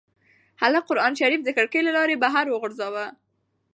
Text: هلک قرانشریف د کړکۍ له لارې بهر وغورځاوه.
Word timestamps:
هلک 0.61 0.83
قرانشریف 0.89 1.41
د 1.43 1.49
کړکۍ 1.57 1.81
له 1.87 1.91
لارې 1.97 2.15
بهر 2.23 2.45
وغورځاوه. 2.49 3.05